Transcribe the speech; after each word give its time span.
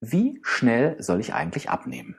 Wie 0.00 0.38
schnell 0.44 0.94
soll 1.02 1.18
ich 1.18 1.34
eigentlich 1.34 1.70
abnehmen? 1.70 2.14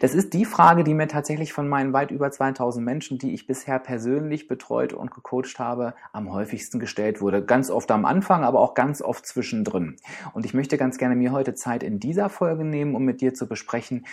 Das 0.00 0.14
ist 0.14 0.34
die 0.34 0.44
Frage, 0.44 0.84
die 0.84 0.94
mir 0.94 1.08
tatsächlich 1.08 1.52
von 1.52 1.68
meinen 1.68 1.92
weit 1.92 2.10
über 2.10 2.30
2000 2.30 2.84
Menschen, 2.84 3.18
die 3.18 3.34
ich 3.34 3.46
bisher 3.46 3.78
persönlich 3.78 4.48
betreut 4.48 4.92
und 4.92 5.10
gecoacht 5.10 5.58
habe, 5.58 5.94
am 6.12 6.32
häufigsten 6.32 6.78
gestellt 6.78 7.20
wurde. 7.20 7.44
Ganz 7.44 7.70
oft 7.70 7.90
am 7.90 8.04
Anfang, 8.04 8.44
aber 8.44 8.60
auch 8.60 8.74
ganz 8.74 9.02
oft 9.02 9.26
zwischendrin. 9.26 9.96
Und 10.32 10.44
ich 10.44 10.54
möchte 10.54 10.78
ganz 10.78 10.98
gerne 10.98 11.16
mir 11.16 11.32
heute 11.32 11.54
Zeit 11.54 11.82
in 11.82 12.00
dieser 12.00 12.28
Folge 12.28 12.64
nehmen, 12.64 12.94
um 12.94 13.04
mit 13.04 13.20
dir 13.20 13.34
zu 13.34 13.48
besprechen, 13.48 14.06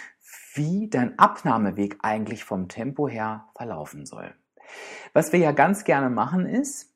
wie 0.53 0.89
dein 0.89 1.17
Abnahmeweg 1.19 1.97
eigentlich 2.01 2.43
vom 2.43 2.67
Tempo 2.67 3.07
her 3.07 3.45
verlaufen 3.55 4.05
soll. 4.05 4.33
Was 5.13 5.31
wir 5.31 5.39
ja 5.39 5.51
ganz 5.51 5.83
gerne 5.83 6.09
machen 6.09 6.45
ist, 6.45 6.93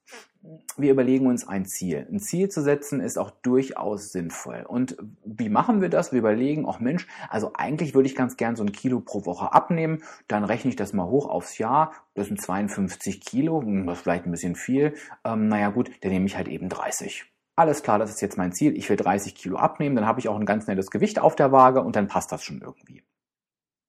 wir 0.78 0.92
überlegen 0.92 1.28
uns 1.28 1.48
ein 1.48 1.66
Ziel. 1.66 2.08
Ein 2.12 2.20
Ziel 2.20 2.50
zu 2.50 2.62
setzen 2.62 3.00
ist 3.00 3.18
auch 3.18 3.30
durchaus 3.30 4.12
sinnvoll. 4.12 4.66
Und 4.68 4.98
wie 5.24 5.50
machen 5.50 5.82
wir 5.82 5.90
das? 5.90 6.12
Wir 6.12 6.20
überlegen, 6.20 6.66
ach 6.68 6.80
Mensch, 6.80 7.08
also 7.30 7.52
eigentlich 7.54 7.94
würde 7.94 8.08
ich 8.08 8.16
ganz 8.16 8.38
gern 8.38 8.56
so 8.56 8.64
ein 8.64 8.72
Kilo 8.72 9.02
pro 9.02 9.26
Woche 9.26 9.54
abnehmen. 9.54 10.04
Dann 10.28 10.44
rechne 10.44 10.70
ich 10.70 10.76
das 10.76 10.94
mal 10.94 11.06
hoch 11.06 11.30
aufs 11.30 11.58
Jahr. 11.58 11.94
Das 12.16 12.28
sind 12.28 12.42
52 12.42 13.22
Kilo, 13.22 13.62
hm, 13.62 13.86
das 13.86 13.98
ist 13.98 14.04
vielleicht 14.04 14.26
ein 14.26 14.32
bisschen 14.32 14.56
viel. 14.56 14.96
Ähm, 15.24 15.48
naja 15.48 15.70
gut, 15.70 15.92
dann 16.02 16.12
nehme 16.12 16.26
ich 16.26 16.36
halt 16.36 16.48
eben 16.48 16.70
30. 16.70 17.26
Alles 17.56 17.84
klar, 17.84 18.00
das 18.00 18.10
ist 18.10 18.22
jetzt 18.22 18.38
mein 18.38 18.54
Ziel. 18.54 18.76
Ich 18.76 18.90
will 18.90 18.98
30 18.98 19.36
Kilo 19.36 19.58
abnehmen, 19.58 19.96
dann 19.96 20.08
habe 20.08 20.20
ich 20.20 20.28
auch 20.28 20.40
ein 20.40 20.46
ganz 20.46 20.66
nettes 20.66 20.90
Gewicht 20.90 21.20
auf 21.20 21.36
der 21.36 21.52
Waage 21.52 21.84
und 21.84 21.96
dann 21.96 22.08
passt 22.08 22.32
das 22.32 22.44
schon 22.44 22.62
irgendwie. 22.62 23.04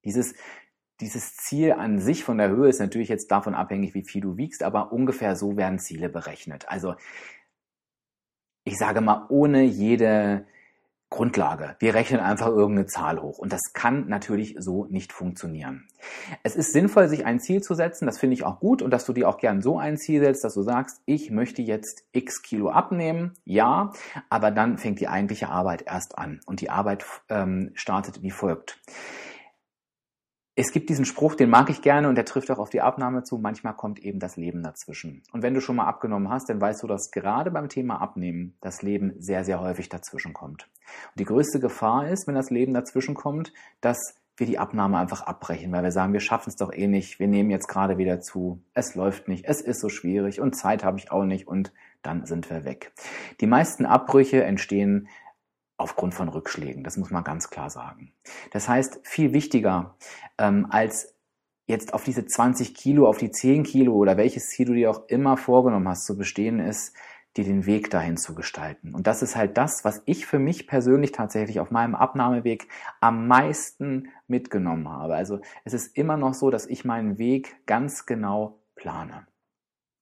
Dieses 0.05 0.35
dieses 1.01 1.37
Ziel 1.37 1.73
an 1.73 1.99
sich 1.99 2.25
von 2.25 2.39
der 2.39 2.49
Höhe 2.49 2.69
ist 2.69 2.81
natürlich 2.81 3.09
jetzt 3.09 3.31
davon 3.31 3.55
abhängig, 3.55 3.95
wie 3.95 4.05
viel 4.05 4.21
du 4.21 4.37
wiegst, 4.37 4.63
aber 4.63 4.93
ungefähr 4.93 5.37
so 5.37 5.57
werden 5.57 5.79
Ziele 5.79 6.09
berechnet. 6.09 6.69
Also 6.69 6.95
ich 8.65 8.79
sage 8.79 9.01
mal, 9.01 9.27
ohne 9.29 9.63
jede 9.63 10.47
Grundlage. 11.13 11.77
Wir 11.79 11.95
rechnen 11.95 12.21
einfach 12.21 12.47
irgendeine 12.47 12.87
Zahl 12.87 13.21
hoch. 13.21 13.39
Und 13.39 13.53
das 13.53 13.75
kann 13.75 14.09
natürlich 14.09 14.57
so 14.59 14.87
nicht 14.87 15.13
funktionieren. 15.13 15.87
Es 16.43 16.57
ist 16.57 16.73
sinnvoll, 16.73 17.07
sich 17.09 17.27
ein 17.27 17.39
Ziel 17.39 17.63
zu 17.63 17.75
setzen. 17.75 18.07
Das 18.07 18.19
finde 18.19 18.35
ich 18.35 18.45
auch 18.45 18.61
gut. 18.61 18.81
Und 18.81 18.91
dass 18.91 19.05
du 19.05 19.13
dir 19.13 19.29
auch 19.29 19.37
gern 19.37 19.61
so 19.61 19.79
ein 19.79 19.99
Ziel 19.99 20.21
setzt, 20.21 20.43
dass 20.43 20.55
du 20.55 20.63
sagst, 20.63 21.03
ich 21.05 21.31
möchte 21.31 21.61
jetzt 21.61 22.05
x 22.13 22.41
Kilo 22.43 22.71
abnehmen. 22.71 23.35
Ja, 23.45 23.93
aber 24.31 24.51
dann 24.51 24.79
fängt 24.79 25.01
die 25.01 25.09
eigentliche 25.09 25.51
Arbeit 25.51 25.83
erst 25.87 26.17
an. 26.17 26.41
Und 26.47 26.63
die 26.63 26.71
Arbeit 26.71 27.05
ähm, 27.29 27.73
startet 27.75 28.23
wie 28.23 28.31
folgt 28.31 28.81
es 30.55 30.71
gibt 30.71 30.91
diesen 30.91 31.07
Spruch, 31.07 31.35
den 31.35 31.49
mag 31.49 31.71
ich 31.71 31.81
gerne 31.81 32.09
und 32.09 32.15
der 32.15 32.27
trifft 32.27 32.51
auch 32.51 32.59
auf 32.59 32.69
die 32.69 32.83
Abnahme 32.83 33.23
zu. 33.23 33.39
Manchmal 33.39 33.75
kommt 33.75 34.01
eben 34.01 34.19
das 34.19 34.37
Leben 34.37 34.63
dazwischen. 34.63 35.23
Und 35.33 35.43
wenn 35.43 35.55
du 35.55 35.61
schon 35.61 35.77
mal 35.77 35.87
abgenommen 35.87 36.29
hast, 36.29 36.51
dann 36.51 36.61
weißt 36.61 36.83
du, 36.83 36.87
dass 36.87 37.11
gerade 37.11 37.51
beim 37.51 37.71
Thema 37.71 38.03
Abnehmen 38.03 38.55
das 38.61 38.83
Leben 38.83 39.15
sehr, 39.19 39.45
sehr 39.45 39.61
häufig 39.61 39.89
dazwischen 39.89 40.35
kommt. 40.35 40.69
Und 41.15 41.21
die 41.21 41.25
größte 41.25 41.59
Gefahr 41.59 42.09
ist, 42.09 42.27
wenn 42.27 42.35
das 42.35 42.51
Leben 42.51 42.75
dazwischen 42.75 43.15
kommt, 43.15 43.53
dass 43.81 44.15
wir 44.37 44.47
die 44.47 44.59
Abnahme 44.59 44.99
einfach 44.99 45.23
abbrechen, 45.23 45.73
weil 45.73 45.83
wir 45.83 45.93
sagen, 45.93 46.13
wir 46.13 46.21
schaffen 46.21 46.51
es 46.51 46.57
doch 46.57 46.73
eh 46.73 46.87
nicht, 46.87 47.19
wir 47.19 47.29
nehmen 47.29 47.51
jetzt 47.51 47.69
gerade 47.69 47.99
wieder 47.99 48.21
zu, 48.21 48.63
es 48.75 48.95
läuft 48.95 49.29
nicht, 49.29 49.45
es 49.45 49.61
ist 49.61 49.81
so 49.81 49.89
schwierig 49.89 50.41
und 50.41 50.57
Zeit 50.57 50.85
habe 50.85 50.99
ich 50.99 51.13
auch 51.13 51.25
nicht 51.25 51.47
und 51.47 51.73
dann 52.03 52.27
sind 52.27 52.51
wir 52.51 52.65
weg. 52.65 52.93
Die 53.41 53.47
meisten 53.47 53.87
Abbrüche 53.87 54.43
entstehen 54.43 55.09
aufgrund 55.83 56.15
von 56.15 56.29
Rückschlägen. 56.29 56.85
Das 56.85 56.97
muss 56.97 57.11
man 57.11 57.25
ganz 57.25 57.51
klar 57.51 57.71
sagen. 57.71 58.13
Das 58.51 58.69
heißt, 58.69 59.01
viel 59.03 59.33
wichtiger 59.33 59.97
ähm, 60.39 60.67
als 60.71 61.15
jetzt 61.67 61.95
auf 61.95 62.05
diese 62.05 62.25
20 62.27 62.75
Kilo, 62.75 63.09
auf 63.09 63.19
die 63.19 63.31
10 63.31 63.63
Kilo 63.65 63.95
oder 63.95 64.17
welches 64.17 64.49
Ziel 64.49 64.67
du 64.67 64.75
dir 64.75 64.91
auch 64.91 65.09
immer 65.09 65.37
vorgenommen 65.37 65.89
hast 65.89 66.07
zu 66.07 66.17
bestehen, 66.17 66.59
ist, 66.59 66.95
dir 67.37 67.45
den 67.45 67.65
Weg 67.65 67.91
dahin 67.91 68.17
zu 68.17 68.35
gestalten. 68.35 68.95
Und 68.95 69.07
das 69.07 69.23
ist 69.23 69.37
halt 69.37 69.57
das, 69.57 69.85
was 69.85 70.03
ich 70.05 70.27
für 70.27 70.39
mich 70.39 70.67
persönlich 70.67 71.13
tatsächlich 71.13 71.61
auf 71.61 71.71
meinem 71.71 71.95
Abnahmeweg 71.95 72.69
am 73.01 73.27
meisten 73.27 74.09
mitgenommen 74.27 74.89
habe. 74.89 75.15
Also 75.15 75.41
es 75.65 75.73
ist 75.73 75.97
immer 75.97 76.17
noch 76.17 76.35
so, 76.35 76.51
dass 76.51 76.67
ich 76.67 76.85
meinen 76.85 77.19
Weg 77.19 77.57
ganz 77.67 78.05
genau 78.05 78.59
plane. 78.75 79.27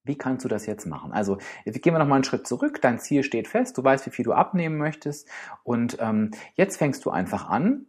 Wie 0.04 0.16
kannst 0.16 0.44
du 0.44 0.48
das 0.48 0.66
jetzt 0.66 0.86
machen? 0.86 1.12
Also 1.12 1.38
gehen 1.64 1.94
wir 1.94 1.98
noch 1.98 2.06
mal 2.06 2.16
einen 2.16 2.24
Schritt 2.24 2.46
zurück. 2.46 2.80
Dein 2.80 2.98
Ziel 2.98 3.22
steht 3.22 3.48
fest. 3.48 3.76
Du 3.76 3.84
weißt, 3.84 4.06
wie 4.06 4.10
viel 4.10 4.24
du 4.24 4.32
abnehmen 4.32 4.78
möchtest. 4.78 5.28
Und 5.62 5.98
ähm, 6.00 6.30
jetzt 6.54 6.78
fängst 6.78 7.04
du 7.04 7.10
einfach 7.10 7.48
an 7.48 7.86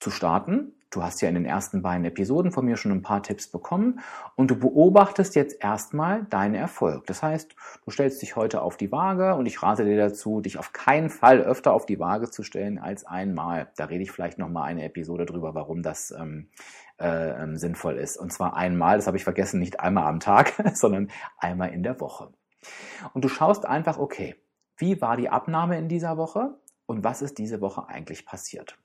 zu 0.00 0.10
starten. 0.10 0.75
Du 0.90 1.02
hast 1.02 1.20
ja 1.20 1.28
in 1.28 1.34
den 1.34 1.44
ersten 1.44 1.82
beiden 1.82 2.04
Episoden 2.04 2.52
von 2.52 2.64
mir 2.64 2.76
schon 2.76 2.92
ein 2.92 3.02
paar 3.02 3.22
Tipps 3.22 3.48
bekommen 3.48 4.00
und 4.36 4.50
du 4.50 4.56
beobachtest 4.56 5.34
jetzt 5.34 5.62
erstmal 5.62 6.24
deinen 6.24 6.54
Erfolg. 6.54 7.06
Das 7.06 7.22
heißt, 7.22 7.54
du 7.84 7.90
stellst 7.90 8.22
dich 8.22 8.36
heute 8.36 8.62
auf 8.62 8.76
die 8.76 8.92
Waage 8.92 9.34
und 9.34 9.46
ich 9.46 9.62
rate 9.62 9.84
dir 9.84 9.96
dazu, 9.96 10.40
dich 10.40 10.58
auf 10.58 10.72
keinen 10.72 11.10
Fall 11.10 11.40
öfter 11.40 11.72
auf 11.72 11.86
die 11.86 11.98
Waage 11.98 12.30
zu 12.30 12.44
stellen 12.44 12.78
als 12.78 13.04
einmal. 13.04 13.72
Da 13.76 13.86
rede 13.86 14.04
ich 14.04 14.12
vielleicht 14.12 14.38
noch 14.38 14.48
mal 14.48 14.62
eine 14.62 14.84
Episode 14.84 15.26
drüber, 15.26 15.54
warum 15.54 15.82
das 15.82 16.12
ähm, 16.12 16.50
äh, 16.98 17.42
ähm, 17.42 17.56
sinnvoll 17.56 17.96
ist. 17.96 18.16
Und 18.16 18.32
zwar 18.32 18.56
einmal, 18.56 18.96
das 18.96 19.08
habe 19.08 19.16
ich 19.16 19.24
vergessen, 19.24 19.58
nicht 19.58 19.80
einmal 19.80 20.04
am 20.04 20.20
Tag, 20.20 20.54
sondern 20.74 21.10
einmal 21.38 21.70
in 21.72 21.82
der 21.82 22.00
Woche. 22.00 22.32
Und 23.12 23.24
du 23.24 23.28
schaust 23.28 23.66
einfach, 23.66 23.98
okay, 23.98 24.36
wie 24.76 25.00
war 25.00 25.16
die 25.16 25.28
Abnahme 25.28 25.78
in 25.78 25.88
dieser 25.88 26.16
Woche 26.16 26.58
und 26.86 27.02
was 27.02 27.22
ist 27.22 27.38
diese 27.38 27.60
Woche 27.60 27.88
eigentlich 27.88 28.24
passiert? 28.24 28.78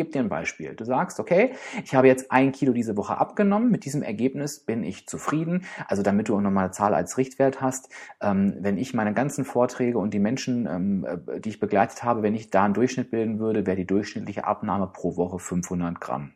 Ich 0.00 0.06
gebe 0.06 0.12
dir 0.12 0.20
ein 0.20 0.30
Beispiel. 0.30 0.74
Du 0.74 0.86
sagst, 0.86 1.20
okay, 1.20 1.52
ich 1.84 1.94
habe 1.94 2.06
jetzt 2.06 2.32
ein 2.32 2.52
Kilo 2.52 2.72
diese 2.72 2.96
Woche 2.96 3.18
abgenommen. 3.18 3.70
Mit 3.70 3.84
diesem 3.84 4.02
Ergebnis 4.02 4.60
bin 4.60 4.82
ich 4.82 5.06
zufrieden. 5.06 5.66
Also 5.88 6.02
damit 6.02 6.30
du 6.30 6.36
auch 6.36 6.40
nochmal 6.40 6.64
eine 6.64 6.72
Zahl 6.72 6.94
als 6.94 7.18
Richtwert 7.18 7.60
hast. 7.60 7.90
Ähm, 8.22 8.54
wenn 8.60 8.78
ich 8.78 8.94
meine 8.94 9.12
ganzen 9.12 9.44
Vorträge 9.44 9.98
und 9.98 10.14
die 10.14 10.18
Menschen, 10.18 10.66
ähm, 10.66 11.04
äh, 11.04 11.38
die 11.38 11.50
ich 11.50 11.60
begleitet 11.60 12.02
habe, 12.02 12.22
wenn 12.22 12.34
ich 12.34 12.48
da 12.48 12.64
einen 12.64 12.72
Durchschnitt 12.72 13.10
bilden 13.10 13.40
würde, 13.40 13.66
wäre 13.66 13.76
die 13.76 13.86
durchschnittliche 13.86 14.46
Abnahme 14.46 14.86
pro 14.86 15.18
Woche 15.18 15.38
500 15.38 16.00
Gramm. 16.00 16.32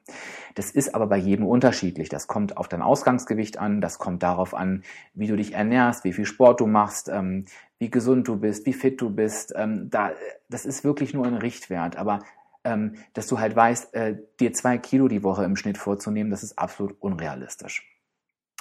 Das 0.54 0.70
ist 0.70 0.94
aber 0.94 1.06
bei 1.06 1.16
jedem 1.16 1.47
unterschiedlich. 1.47 2.10
Das 2.10 2.26
kommt 2.26 2.58
auf 2.58 2.69
dein 2.69 2.82
Ausgangsgewicht 2.82 3.58
an. 3.58 3.80
Das 3.80 3.97
kommt 3.97 4.22
darauf 4.22 4.53
an, 4.53 4.82
wie 5.14 5.26
du 5.26 5.36
dich 5.36 5.54
ernährst, 5.54 6.04
wie 6.04 6.12
viel 6.12 6.26
Sport 6.26 6.60
du 6.60 6.66
machst, 6.66 7.08
ähm, 7.08 7.47
wie 7.78 7.91
gesund 7.91 8.28
du 8.28 8.36
bist, 8.36 8.66
wie 8.66 8.74
fit 8.74 9.00
du 9.00 9.08
bist. 9.08 9.54
Ähm, 9.56 9.88
da, 9.88 10.12
das 10.50 10.66
ist 10.66 10.84
wirklich 10.84 11.14
nur 11.14 11.26
ein 11.26 11.34
Richtwert. 11.34 11.97
Aber 11.97 12.20
ähm, 12.64 12.94
dass 13.12 13.26
du 13.26 13.38
halt 13.38 13.54
weißt, 13.54 13.94
äh, 13.94 14.16
dir 14.41 14.52
zwei 14.52 14.78
Kilo 14.78 15.08
die 15.08 15.22
Woche 15.22 15.44
im 15.44 15.56
Schnitt 15.56 15.78
vorzunehmen, 15.78 16.30
das 16.30 16.42
ist 16.42 16.58
absolut 16.58 17.00
unrealistisch. 17.00 17.88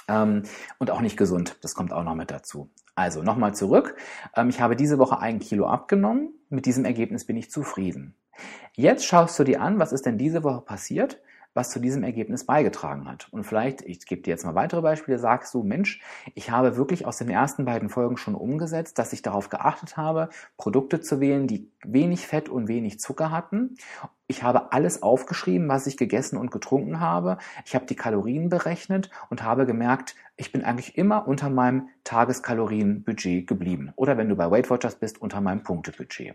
Ähm, 0.08 0.42
und 0.78 0.90
auch 0.90 1.00
nicht 1.00 1.16
gesund, 1.16 1.58
das 1.62 1.74
kommt 1.74 1.92
auch 1.92 2.04
noch 2.04 2.14
mit 2.14 2.30
dazu. 2.30 2.70
Also 2.94 3.22
nochmal 3.22 3.54
zurück. 3.54 3.96
Ähm, 4.36 4.48
ich 4.48 4.60
habe 4.60 4.76
diese 4.76 4.98
Woche 4.98 5.18
ein 5.18 5.40
Kilo 5.40 5.66
abgenommen. 5.66 6.34
Mit 6.48 6.66
diesem 6.66 6.84
Ergebnis 6.84 7.24
bin 7.24 7.36
ich 7.36 7.50
zufrieden. 7.50 8.14
Jetzt 8.74 9.06
schaust 9.06 9.38
du 9.38 9.44
dir 9.44 9.60
an, 9.60 9.78
was 9.78 9.92
ist 9.92 10.06
denn 10.06 10.18
diese 10.18 10.44
Woche 10.44 10.60
passiert, 10.60 11.20
was 11.54 11.70
zu 11.70 11.78
diesem 11.78 12.02
Ergebnis 12.02 12.44
beigetragen 12.44 13.08
hat. 13.08 13.28
Und 13.30 13.44
vielleicht, 13.44 13.82
ich 13.82 14.04
gebe 14.04 14.22
dir 14.22 14.30
jetzt 14.30 14.44
mal 14.44 14.54
weitere 14.54 14.82
Beispiele, 14.82 15.18
sagst 15.18 15.54
du, 15.54 15.62
Mensch, 15.62 16.02
ich 16.34 16.50
habe 16.50 16.76
wirklich 16.76 17.06
aus 17.06 17.18
den 17.18 17.30
ersten 17.30 17.64
beiden 17.64 17.88
Folgen 17.88 18.16
schon 18.16 18.34
umgesetzt, 18.34 18.98
dass 18.98 19.12
ich 19.12 19.22
darauf 19.22 19.48
geachtet 19.48 19.96
habe, 19.96 20.28
Produkte 20.56 21.00
zu 21.00 21.20
wählen, 21.20 21.46
die 21.46 21.70
wenig 21.84 22.26
Fett 22.26 22.48
und 22.48 22.68
wenig 22.68 22.98
Zucker 22.98 23.30
hatten. 23.30 23.76
Ich 24.26 24.42
habe 24.42 24.72
alles 24.72 25.02
aufgeschrieben, 25.02 25.68
was 25.68 25.86
ich 25.86 25.96
gegessen 25.96 26.36
und 26.36 26.50
getrunken 26.50 26.98
habe. 26.98 27.38
Ich 27.64 27.74
habe 27.74 27.86
die 27.86 27.96
Kalorien 27.96 28.48
berechnet 28.48 29.10
und 29.30 29.42
habe 29.42 29.66
gemerkt, 29.66 30.16
ich 30.36 30.50
bin 30.50 30.64
eigentlich 30.64 30.98
immer 30.98 31.28
unter 31.28 31.50
meinem 31.50 31.88
Tageskalorienbudget 32.02 33.46
geblieben. 33.46 33.92
Oder 33.96 34.16
wenn 34.16 34.28
du 34.28 34.34
bei 34.34 34.50
Weight 34.50 34.70
Watchers 34.70 34.96
bist, 34.96 35.20
unter 35.20 35.40
meinem 35.40 35.62
Punktebudget. 35.62 36.34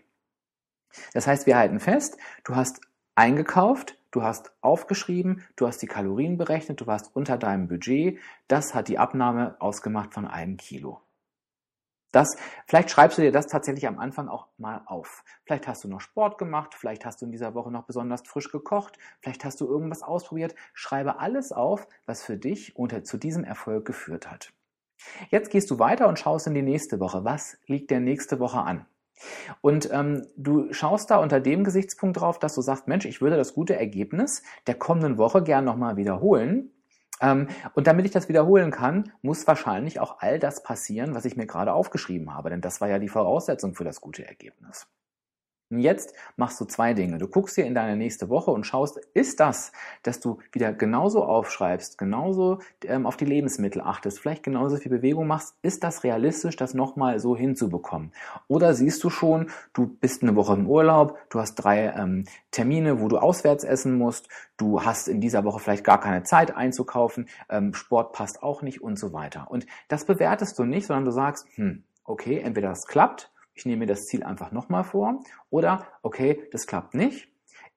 Das 1.13 1.27
heißt, 1.27 1.45
wir 1.45 1.57
halten 1.57 1.79
fest, 1.79 2.17
du 2.43 2.55
hast 2.55 2.81
eingekauft, 3.15 3.98
du 4.11 4.23
hast 4.23 4.51
aufgeschrieben, 4.61 5.43
du 5.55 5.67
hast 5.67 5.81
die 5.81 5.87
Kalorien 5.87 6.37
berechnet, 6.37 6.81
du 6.81 6.87
warst 6.87 7.15
unter 7.15 7.37
deinem 7.37 7.67
Budget. 7.67 8.19
Das 8.47 8.73
hat 8.73 8.87
die 8.87 8.97
Abnahme 8.97 9.55
ausgemacht 9.59 10.13
von 10.13 10.25
einem 10.25 10.57
Kilo. 10.57 11.01
Das, 12.11 12.27
vielleicht 12.65 12.89
schreibst 12.89 13.19
du 13.19 13.21
dir 13.21 13.31
das 13.31 13.45
tatsächlich 13.45 13.87
am 13.87 13.99
Anfang 13.99 14.29
auch 14.29 14.47
mal 14.57 14.81
auf. 14.85 15.23
Vielleicht 15.45 15.67
hast 15.67 15.83
du 15.83 15.87
noch 15.87 16.01
Sport 16.01 16.39
gemacht, 16.39 16.73
vielleicht 16.73 17.05
hast 17.05 17.21
du 17.21 17.25
in 17.25 17.31
dieser 17.31 17.53
Woche 17.53 17.71
noch 17.71 17.83
besonders 17.83 18.23
frisch 18.25 18.51
gekocht, 18.51 18.97
vielleicht 19.21 19.45
hast 19.45 19.61
du 19.61 19.67
irgendwas 19.67 20.01
ausprobiert. 20.01 20.55
Schreibe 20.73 21.19
alles 21.19 21.51
auf, 21.51 21.87
was 22.07 22.23
für 22.23 22.37
dich 22.37 22.75
unter, 22.75 23.03
zu 23.03 23.17
diesem 23.17 23.43
Erfolg 23.43 23.85
geführt 23.85 24.29
hat. 24.29 24.53
Jetzt 25.29 25.51
gehst 25.51 25.69
du 25.69 25.77
weiter 25.77 26.07
und 26.07 26.17
schaust 26.17 26.47
in 26.47 26.55
die 26.55 26.61
nächste 26.63 26.99
Woche. 26.99 27.23
Was 27.23 27.57
liegt 27.67 27.91
der 27.91 27.99
nächste 27.99 28.39
Woche 28.39 28.59
an? 28.59 28.85
Und 29.61 29.89
ähm, 29.91 30.25
du 30.37 30.71
schaust 30.73 31.11
da 31.11 31.17
unter 31.17 31.39
dem 31.39 31.63
Gesichtspunkt 31.63 32.19
drauf, 32.19 32.39
dass 32.39 32.55
du 32.55 32.61
sagst, 32.61 32.87
Mensch, 32.87 33.05
ich 33.05 33.21
würde 33.21 33.37
das 33.37 33.53
gute 33.53 33.75
Ergebnis 33.75 34.43
der 34.67 34.75
kommenden 34.75 35.17
Woche 35.17 35.43
gern 35.43 35.65
nochmal 35.65 35.97
wiederholen. 35.97 36.71
Ähm, 37.21 37.47
und 37.73 37.87
damit 37.87 38.05
ich 38.05 38.11
das 38.11 38.29
wiederholen 38.29 38.71
kann, 38.71 39.11
muss 39.21 39.45
wahrscheinlich 39.47 39.99
auch 39.99 40.17
all 40.19 40.39
das 40.39 40.63
passieren, 40.63 41.15
was 41.15 41.25
ich 41.25 41.35
mir 41.35 41.47
gerade 41.47 41.73
aufgeschrieben 41.73 42.33
habe, 42.33 42.49
denn 42.49 42.61
das 42.61 42.81
war 42.81 42.87
ja 42.87 42.99
die 42.99 43.09
Voraussetzung 43.09 43.75
für 43.75 43.83
das 43.83 44.01
gute 44.01 44.25
Ergebnis. 44.25 44.87
Und 45.71 45.79
jetzt 45.81 46.15
machst 46.35 46.59
du 46.59 46.65
zwei 46.65 46.95
Dinge. 46.95 47.19
Du 47.19 47.27
guckst 47.27 47.55
dir 47.55 47.65
in 47.65 47.75
deine 47.75 47.95
nächste 47.95 48.29
Woche 48.29 48.49
und 48.49 48.65
schaust, 48.65 48.97
ist 49.13 49.39
das, 49.39 49.71
dass 50.01 50.19
du 50.19 50.39
wieder 50.51 50.73
genauso 50.73 51.23
aufschreibst, 51.23 51.99
genauso 51.99 52.57
ähm, 52.83 53.05
auf 53.05 53.17
die 53.17 53.25
Lebensmittel 53.25 53.81
achtest, 53.81 54.19
vielleicht 54.19 54.41
genauso 54.41 54.77
viel 54.77 54.91
Bewegung 54.91 55.27
machst, 55.27 55.55
ist 55.61 55.83
das 55.83 56.03
realistisch, 56.03 56.55
das 56.55 56.73
nochmal 56.73 57.19
so 57.19 57.37
hinzubekommen? 57.37 58.13
Oder 58.47 58.73
siehst 58.73 59.03
du 59.03 59.11
schon, 59.11 59.51
du 59.73 59.85
bist 59.85 60.23
eine 60.23 60.35
Woche 60.35 60.53
im 60.53 60.67
Urlaub, 60.67 61.19
du 61.29 61.39
hast 61.39 61.55
drei 61.55 61.93
ähm, 61.95 62.23
Termine, 62.49 62.99
wo 62.99 63.07
du 63.07 63.19
auswärts 63.19 63.63
essen 63.63 63.95
musst, 63.95 64.27
du 64.57 64.83
hast 64.83 65.07
in 65.07 65.21
dieser 65.21 65.43
Woche 65.43 65.59
vielleicht 65.59 65.83
gar 65.83 65.99
keine 65.99 66.23
Zeit 66.23 66.55
einzukaufen, 66.55 67.29
ähm, 67.47 67.75
Sport 67.75 68.13
passt 68.13 68.41
auch 68.41 68.63
nicht 68.63 68.81
und 68.81 68.97
so 68.97 69.13
weiter. 69.13 69.51
Und 69.51 69.67
das 69.87 70.05
bewertest 70.05 70.57
du 70.57 70.63
nicht, 70.63 70.87
sondern 70.87 71.05
du 71.05 71.11
sagst, 71.11 71.45
hm, 71.55 71.83
okay, 72.05 72.39
entweder 72.39 72.69
das 72.69 72.87
klappt 72.87 73.31
ich 73.59 73.65
nehme 73.65 73.79
mir 73.79 73.87
das 73.87 74.05
Ziel 74.05 74.23
einfach 74.23 74.51
nochmal 74.51 74.85
vor 74.85 75.21
oder, 75.49 75.85
okay, 76.01 76.47
das 76.51 76.65
klappt 76.65 76.93
nicht. 76.93 77.27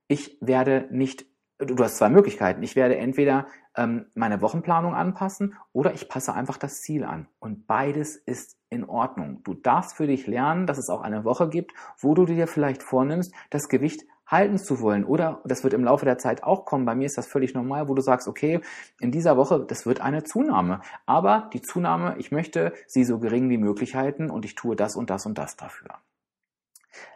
Ich 0.06 0.38
werde 0.40 0.86
nicht, 0.90 1.26
du 1.58 1.76
hast 1.82 1.96
zwei 1.96 2.08
Möglichkeiten. 2.08 2.62
Ich 2.62 2.76
werde 2.76 2.96
entweder 2.96 3.46
ähm, 3.76 4.06
meine 4.14 4.40
Wochenplanung 4.40 4.94
anpassen 4.94 5.54
oder 5.72 5.92
ich 5.92 6.08
passe 6.08 6.34
einfach 6.34 6.56
das 6.56 6.80
Ziel 6.82 7.02
an. 7.04 7.26
Und 7.40 7.66
beides 7.66 8.14
ist 8.16 8.56
in 8.68 8.84
Ordnung. 8.84 9.42
Du 9.42 9.54
darfst 9.54 9.96
für 9.96 10.06
dich 10.06 10.28
lernen, 10.28 10.66
dass 10.66 10.78
es 10.78 10.88
auch 10.88 11.00
eine 11.00 11.24
Woche 11.24 11.48
gibt, 11.48 11.72
wo 11.98 12.14
du 12.14 12.26
dir 12.26 12.46
vielleicht 12.46 12.82
vornimmst, 12.82 13.34
das 13.50 13.68
Gewicht 13.68 14.02
halten 14.26 14.58
zu 14.58 14.80
wollen. 14.80 15.04
Oder 15.04 15.40
das 15.44 15.62
wird 15.64 15.74
im 15.74 15.84
Laufe 15.84 16.04
der 16.04 16.18
Zeit 16.18 16.42
auch 16.42 16.64
kommen. 16.64 16.84
Bei 16.84 16.94
mir 16.94 17.06
ist 17.06 17.18
das 17.18 17.26
völlig 17.26 17.54
normal, 17.54 17.88
wo 17.88 17.94
du 17.94 18.02
sagst, 18.02 18.28
okay, 18.28 18.60
in 19.00 19.10
dieser 19.10 19.36
Woche, 19.36 19.64
das 19.66 19.86
wird 19.86 20.00
eine 20.00 20.24
Zunahme. 20.24 20.80
Aber 21.06 21.50
die 21.52 21.60
Zunahme, 21.60 22.16
ich 22.18 22.32
möchte 22.32 22.72
sie 22.86 23.04
so 23.04 23.18
gering 23.18 23.50
wie 23.50 23.58
möglich 23.58 23.94
halten 23.94 24.30
und 24.30 24.44
ich 24.44 24.54
tue 24.54 24.76
das 24.76 24.96
und 24.96 25.10
das 25.10 25.26
und 25.26 25.38
das 25.38 25.56
dafür. 25.56 25.98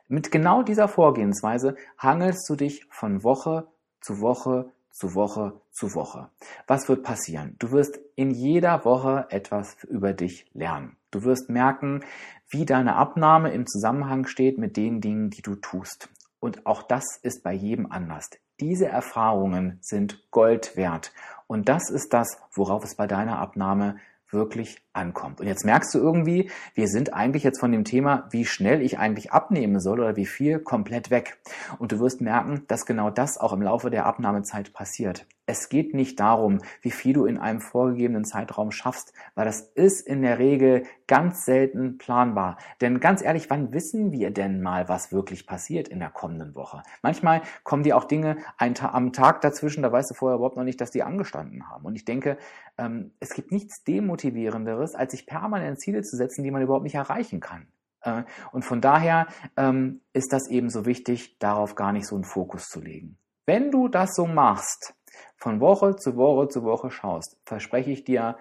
Mit 0.08 0.30
genau 0.30 0.62
dieser 0.62 0.88
Vorgehensweise 0.88 1.76
hangelst 1.98 2.48
du 2.48 2.54
dich 2.54 2.86
von 2.90 3.24
Woche 3.24 3.66
zu 4.00 4.20
Woche 4.20 4.70
zu 4.96 5.14
Woche 5.14 5.60
zu 5.72 5.94
Woche. 5.94 6.30
Was 6.66 6.88
wird 6.88 7.02
passieren? 7.02 7.56
Du 7.58 7.70
wirst 7.70 8.00
in 8.14 8.30
jeder 8.30 8.86
Woche 8.86 9.26
etwas 9.28 9.76
über 9.84 10.14
dich 10.14 10.46
lernen. 10.54 10.96
Du 11.10 11.22
wirst 11.22 11.50
merken, 11.50 12.00
wie 12.48 12.64
deine 12.64 12.96
Abnahme 12.96 13.52
im 13.52 13.66
Zusammenhang 13.66 14.26
steht 14.26 14.56
mit 14.56 14.78
den 14.78 15.02
Dingen, 15.02 15.28
die 15.28 15.42
du 15.42 15.54
tust. 15.54 16.08
Und 16.46 16.64
auch 16.64 16.84
das 16.84 17.02
ist 17.22 17.42
bei 17.42 17.52
jedem 17.52 17.90
anders. 17.90 18.30
Diese 18.60 18.86
Erfahrungen 18.86 19.78
sind 19.80 20.30
Gold 20.30 20.76
wert. 20.76 21.12
Und 21.48 21.68
das 21.68 21.90
ist 21.90 22.12
das, 22.12 22.38
worauf 22.54 22.84
es 22.84 22.94
bei 22.94 23.08
deiner 23.08 23.40
Abnahme 23.40 23.96
wirklich 24.30 24.85
ankommt. 24.96 25.40
Und 25.40 25.46
jetzt 25.46 25.64
merkst 25.64 25.94
du 25.94 25.98
irgendwie, 25.98 26.50
wir 26.74 26.88
sind 26.88 27.14
eigentlich 27.14 27.44
jetzt 27.44 27.60
von 27.60 27.72
dem 27.72 27.84
Thema, 27.84 28.26
wie 28.30 28.44
schnell 28.44 28.82
ich 28.82 28.98
eigentlich 28.98 29.32
abnehmen 29.32 29.80
soll 29.80 30.00
oder 30.00 30.16
wie 30.16 30.26
viel, 30.26 30.58
komplett 30.58 31.10
weg. 31.10 31.38
Und 31.78 31.92
du 31.92 32.00
wirst 32.00 32.20
merken, 32.20 32.62
dass 32.68 32.86
genau 32.86 33.10
das 33.10 33.38
auch 33.38 33.52
im 33.52 33.62
Laufe 33.62 33.90
der 33.90 34.06
Abnahmezeit 34.06 34.72
passiert. 34.72 35.26
Es 35.48 35.68
geht 35.68 35.94
nicht 35.94 36.18
darum, 36.18 36.58
wie 36.82 36.90
viel 36.90 37.12
du 37.12 37.24
in 37.24 37.38
einem 37.38 37.60
vorgegebenen 37.60 38.24
Zeitraum 38.24 38.72
schaffst, 38.72 39.12
weil 39.36 39.44
das 39.44 39.60
ist 39.60 40.04
in 40.04 40.22
der 40.22 40.40
Regel 40.40 40.82
ganz 41.06 41.44
selten 41.44 41.98
planbar. 41.98 42.58
Denn 42.80 42.98
ganz 42.98 43.22
ehrlich, 43.22 43.48
wann 43.48 43.72
wissen 43.72 44.10
wir 44.10 44.32
denn 44.32 44.60
mal, 44.60 44.88
was 44.88 45.12
wirklich 45.12 45.46
passiert 45.46 45.86
in 45.86 46.00
der 46.00 46.10
kommenden 46.10 46.56
Woche? 46.56 46.82
Manchmal 47.00 47.42
kommen 47.62 47.84
dir 47.84 47.96
auch 47.96 48.04
Dinge 48.04 48.38
am 48.58 49.12
Tag 49.12 49.40
dazwischen, 49.40 49.82
da 49.82 49.92
weißt 49.92 50.10
du 50.10 50.14
vorher 50.14 50.36
überhaupt 50.36 50.56
noch 50.56 50.64
nicht, 50.64 50.80
dass 50.80 50.90
die 50.90 51.04
angestanden 51.04 51.68
haben. 51.70 51.84
Und 51.84 51.94
ich 51.94 52.04
denke, 52.04 52.38
ähm, 52.76 53.12
es 53.20 53.32
gibt 53.32 53.52
nichts 53.52 53.84
Demotivierenderes, 53.84 54.85
als 54.94 55.12
sich 55.12 55.26
permanent 55.26 55.80
Ziele 55.80 56.02
zu 56.02 56.16
setzen, 56.16 56.42
die 56.42 56.50
man 56.50 56.62
überhaupt 56.62 56.84
nicht 56.84 56.94
erreichen 56.94 57.40
kann. 57.40 57.66
Äh, 58.02 58.24
und 58.52 58.64
von 58.64 58.80
daher 58.80 59.26
ähm, 59.56 60.00
ist 60.12 60.32
das 60.32 60.48
eben 60.48 60.70
so 60.70 60.86
wichtig, 60.86 61.38
darauf 61.38 61.74
gar 61.74 61.92
nicht 61.92 62.06
so 62.06 62.14
einen 62.14 62.24
Fokus 62.24 62.68
zu 62.68 62.80
legen. 62.80 63.18
Wenn 63.44 63.70
du 63.70 63.88
das 63.88 64.14
so 64.14 64.26
machst, 64.26 64.94
von 65.36 65.60
Woche 65.60 65.96
zu 65.96 66.16
Woche 66.16 66.48
zu 66.48 66.62
Woche 66.64 66.90
schaust, 66.90 67.38
verspreche 67.44 67.90
ich 67.90 68.04
dir 68.04 68.36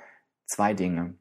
zwei 0.45 0.73
Dinge. 0.73 1.15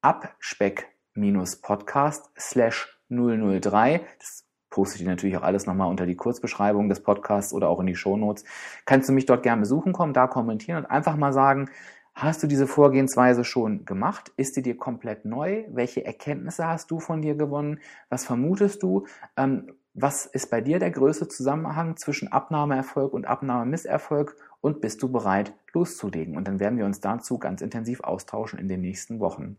abspeck-podcast 0.03 2.31
slash 2.39 3.01
003. 3.09 4.03
Das 4.19 4.45
poste 4.71 4.99
ich 4.99 5.05
natürlich 5.05 5.37
auch 5.37 5.43
alles 5.43 5.67
nochmal 5.67 5.91
unter 5.91 6.07
die 6.07 6.17
Kurzbeschreibung 6.17 6.89
des 6.89 7.03
Podcasts 7.03 7.53
oder 7.53 7.69
auch 7.69 7.81
in 7.81 7.87
die 7.87 7.97
Shownotes. 7.97 8.45
Kannst 8.85 9.09
du 9.09 9.13
mich 9.13 9.27
dort 9.27 9.43
gerne 9.43 9.59
besuchen 9.61 9.93
kommen, 9.93 10.13
da 10.13 10.29
kommentieren 10.29 10.85
und 10.85 10.91
einfach 10.91 11.17
mal 11.17 11.33
sagen, 11.33 11.69
Hast 12.15 12.43
du 12.43 12.47
diese 12.47 12.67
Vorgehensweise 12.67 13.45
schon 13.45 13.85
gemacht? 13.85 14.33
Ist 14.37 14.55
sie 14.55 14.63
dir 14.63 14.77
komplett 14.77 15.25
neu? 15.25 15.65
Welche 15.71 16.05
Erkenntnisse 16.05 16.67
hast 16.67 16.91
du 16.91 17.01
von 17.01 17.23
dir 17.23 17.35
gewonnen? 17.35 17.81
Was 18.09 18.25
vermutest 18.25 18.83
du? 18.83 19.07
Ähm, 19.37 19.73
was 19.95 20.27
ist 20.27 20.51
bei 20.51 20.61
dir 20.61 20.79
der 20.79 20.91
größte 20.91 21.29
Zusammenhang 21.29 21.97
zwischen 21.97 22.29
Abnahmeerfolg 22.29 23.13
und 23.13 23.27
Abnahmemisserfolg? 23.27 24.37
Und 24.61 24.81
bist 24.81 25.03
du 25.03 25.11
bereit, 25.11 25.55
loszulegen? 25.73 26.37
Und 26.37 26.47
dann 26.47 26.61
werden 26.61 26.79
wir 26.79 26.85
uns 26.85 27.01
dazu 27.01 27.39
ganz 27.39 27.63
intensiv 27.63 28.01
austauschen 28.01 28.59
in 28.59 28.69
den 28.69 28.83
nächsten 28.83 29.21
Wochen. 29.21 29.57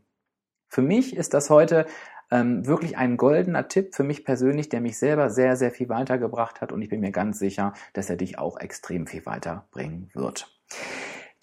Für 0.70 0.82
mich 0.82 1.18
ist 1.18 1.34
das 1.34 1.50
heute 1.50 1.86
ähm, 2.32 2.66
wirklich 2.66 2.98
ein 2.98 3.18
goldener 3.18 3.68
Tipp 3.68 3.94
für 3.94 4.04
mich 4.04 4.24
persönlich, 4.24 4.70
der 4.70 4.80
mich 4.82 4.98
selber 4.98 5.30
sehr, 5.30 5.58
sehr 5.58 5.72
viel 5.72 5.90
weitergebracht 5.90 6.62
hat 6.62 6.72
und 6.72 6.82
ich 6.82 6.90
bin 6.90 7.02
mir 7.02 7.12
ganz 7.12 7.40
sicher, 7.40 7.74
dass 7.94 8.10
er 8.10 8.16
dich 8.16 8.40
auch 8.40 8.58
extrem 8.58 9.06
viel 9.06 9.26
weiterbringen 9.26 10.10
wird. 10.14 10.48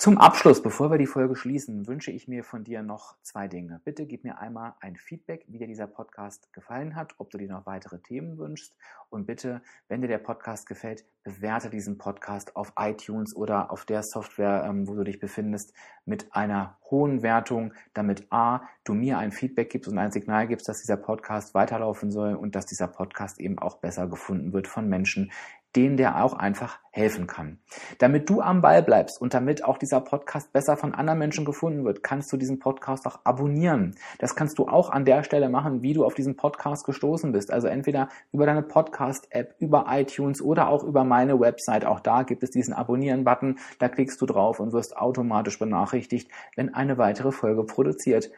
Zum 0.01 0.17
Abschluss, 0.17 0.63
bevor 0.63 0.93
wir 0.93 0.99
die 0.99 1.09
Folge 1.09 1.35
schließen, 1.35 1.89
wünsche 1.89 2.13
ich 2.13 2.29
mir 2.29 2.45
von 2.45 2.63
dir 2.63 2.85
noch 2.85 3.17
zwei 3.23 3.49
Dinge. 3.49 3.81
Bitte 3.85 4.07
gib 4.07 4.23
mir 4.23 4.39
einmal 4.39 4.75
ein 4.79 4.95
Feedback, 4.95 5.45
wie 5.49 5.59
dir 5.59 5.67
dieser 5.67 5.89
Podcast 5.89 6.53
gefallen 6.53 6.95
hat, 6.95 7.17
ob 7.19 7.31
du 7.31 7.39
dir 7.39 7.49
noch 7.49 7.67
weitere 7.67 7.99
Themen 7.99 8.39
wünschst. 8.39 8.77
Und 9.11 9.27
bitte, 9.27 9.61
wenn 9.89 10.01
dir 10.01 10.07
der 10.07 10.19
Podcast 10.19 10.69
gefällt, 10.69 11.05
bewerte 11.25 11.69
diesen 11.69 11.99
Podcast 11.99 12.55
auf 12.55 12.73
iTunes 12.79 13.35
oder 13.35 13.73
auf 13.73 13.87
der 13.87 14.05
Software, 14.05 14.65
ähm, 14.69 14.87
wo 14.87 14.95
du 14.95 15.03
dich 15.03 15.19
befindest, 15.19 15.75
mit 16.05 16.33
einer 16.33 16.79
hohen 16.91 17.23
Wertung, 17.23 17.75
damit 17.93 18.29
A, 18.31 18.63
du 18.85 18.95
mir 18.95 19.19
ein 19.19 19.33
Feedback 19.33 19.71
gibst 19.71 19.91
und 19.91 19.99
ein 19.99 20.13
Signal 20.13 20.47
gibst, 20.47 20.69
dass 20.69 20.79
dieser 20.79 20.97
Podcast 20.97 21.55
weiterlaufen 21.55 22.13
soll 22.13 22.35
und 22.35 22.55
dass 22.55 22.67
dieser 22.67 22.87
Podcast 22.87 23.41
eben 23.41 23.59
auch 23.59 23.79
besser 23.81 24.07
gefunden 24.07 24.53
wird 24.53 24.69
von 24.69 24.89
Menschen, 24.89 25.33
denen 25.77 25.97
der 25.97 26.25
auch 26.25 26.33
einfach 26.33 26.79
helfen 26.91 27.27
kann. 27.27 27.59
Damit 27.99 28.29
du 28.29 28.41
am 28.41 28.61
Ball 28.61 28.83
bleibst 28.83 29.21
und 29.21 29.35
damit 29.35 29.65
auch 29.65 29.79
dieser 29.79 30.01
Podcast 30.01 30.53
besser 30.53 30.77
von 30.77 30.95
anderen 30.95 31.19
Menschen 31.19 31.45
gefunden 31.45 31.85
wird, 31.85 32.03
kannst 32.03 32.33
du 32.33 32.37
diesen 32.37 32.59
Podcast 32.59 33.07
auch 33.07 33.21
abonnieren. 33.25 33.95
Das 34.19 34.35
kannst 34.35 34.59
du 34.59 34.67
auch 34.67 34.91
an 34.91 35.05
der 35.05 35.23
Stelle 35.23 35.49
machen, 35.49 35.83
wie 35.83 35.93
du 35.93 36.05
auf 36.05 36.15
diesen 36.15 36.37
Podcast 36.37 36.85
gestoßen 36.85 37.31
bist. 37.33 37.53
Also 37.53 37.69
entweder 37.69 38.09
über 38.33 38.47
deine 38.47 38.63
Podcast-App, 38.63 39.55
über 39.59 39.87
iTunes 39.91 40.43
oder 40.43 40.69
auch 40.69 40.83
über 40.83 41.05
meine 41.05 41.39
Website. 41.39 41.85
Auch 41.85 42.01
da 42.01 42.23
gibt 42.23 42.43
es 42.43 42.51
diesen 42.51 42.75
Abonnieren-Button. 42.75 43.59
Da 43.79 43.89
klickst 43.89 44.21
du 44.21 44.27
drauf 44.27 44.59
und 44.59 44.73
wirst 44.73 44.97
automatisch 44.97 45.59
benachrichtigt, 45.59 46.31
wenn 46.57 46.75
eine 46.75 46.99
weitere 46.99 47.31
Folge 47.31 47.65
produziert 47.65 48.31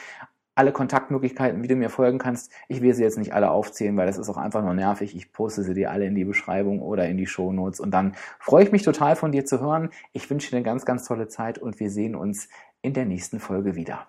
alle 0.57 0.73
Kontaktmöglichkeiten, 0.73 1.63
wie 1.63 1.69
du 1.69 1.77
mir 1.77 1.91
folgen 1.91 2.19
kannst. 2.19 2.51
Ich 2.67 2.83
will 2.83 2.93
sie 2.93 3.05
jetzt 3.05 3.19
nicht 3.19 3.35
alle 3.35 3.53
aufzählen, 3.53 3.97
weil 3.97 4.09
das 4.09 4.19
ist 4.19 4.29
auch 4.29 4.37
einfach 4.37 4.65
nur 4.65 4.75
nervig. 4.75 5.15
Ich 5.15 5.33
poste 5.33 5.63
sie 5.63 5.75
dir 5.75 5.93
alle 5.93 6.07
in 6.07 6.17
die 6.17 6.25
Beschreibung 6.25 6.83
oder 6.83 7.07
in 7.07 7.17
die 7.17 7.29
Shownotes 7.29 7.79
und 7.79 7.93
dann 7.93 8.17
freue 8.41 8.65
ich 8.65 8.73
mich 8.73 8.83
total 8.83 9.15
von 9.15 9.31
dir 9.31 9.45
zu 9.45 9.61
hören. 9.61 9.91
Ich 10.13 10.29
wünsche 10.29 10.51
dir 10.51 10.57
eine 10.57 10.65
ganz, 10.65 10.85
ganz 10.85 11.05
tolle 11.05 11.29
Zeit 11.29 11.59
und 11.59 11.79
wir 11.79 11.91
sehen 11.91 12.17
uns 12.17 12.49
in 12.83 12.95
der 12.95 13.05
nächsten 13.05 13.39
Folge 13.39 13.77
wieder. 13.77 14.09